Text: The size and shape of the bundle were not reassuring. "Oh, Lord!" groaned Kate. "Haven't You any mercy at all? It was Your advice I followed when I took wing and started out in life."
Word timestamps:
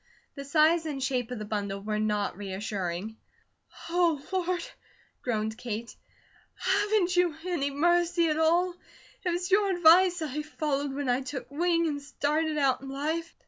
The 0.33 0.45
size 0.45 0.87
and 0.87 1.03
shape 1.03 1.29
of 1.29 1.37
the 1.37 1.45
bundle 1.45 1.79
were 1.79 1.99
not 1.99 2.35
reassuring. 2.35 3.17
"Oh, 3.87 4.19
Lord!" 4.31 4.65
groaned 5.21 5.59
Kate. 5.59 5.95
"Haven't 6.55 7.15
You 7.15 7.35
any 7.47 7.69
mercy 7.69 8.27
at 8.29 8.39
all? 8.39 8.73
It 9.23 9.29
was 9.29 9.51
Your 9.51 9.69
advice 9.69 10.23
I 10.23 10.41
followed 10.41 10.91
when 10.95 11.07
I 11.07 11.21
took 11.21 11.51
wing 11.51 11.85
and 11.85 12.01
started 12.01 12.57
out 12.57 12.81
in 12.81 12.89
life." 12.89 13.35